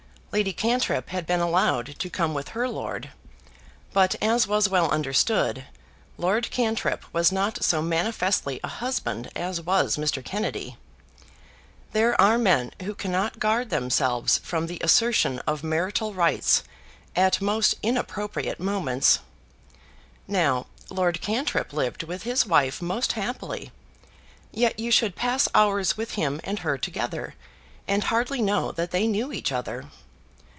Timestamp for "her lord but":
2.55-4.15